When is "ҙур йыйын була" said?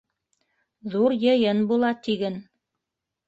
0.93-1.91